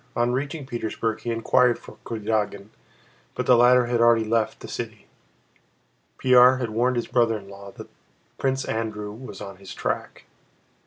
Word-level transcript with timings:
On 0.15 0.33
reaching 0.33 0.65
Petersburg 0.65 1.19
he 1.19 1.29
inquired 1.31 1.77
for 1.77 1.97
Kurágin 2.07 2.69
but 3.35 3.45
the 3.45 3.55
latter 3.55 3.85
had 3.85 4.01
already 4.01 4.23
left 4.25 4.61
the 4.61 4.67
city. 4.67 5.05
Pierre 6.17 6.57
had 6.57 6.71
warned 6.71 6.95
his 6.95 7.05
brother 7.05 7.37
in 7.37 7.47
law 7.47 7.69
that 7.73 7.85
Prince 8.39 8.65
Andrew 8.65 9.11
was 9.11 9.41
on 9.41 9.57
his 9.57 9.75
track. 9.75 10.23